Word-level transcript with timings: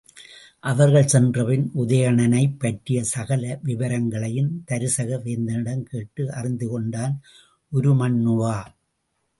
அவர்கள் 0.63 1.07
சென்றபின் 1.07 1.71
உதயணனைப் 1.77 2.55
பற்றிய 2.59 3.03
சகல 3.03 3.59
விவரங்களையும் 3.63 4.63
தருசக 4.71 5.19
வேந்தனிடம் 5.23 5.83
கேட்டு 5.83 6.25
அறிந்துகொண்டான் 6.31 7.15
உருமண்ணுவா. 7.71 8.57